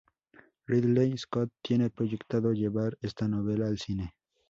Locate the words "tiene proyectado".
1.61-2.53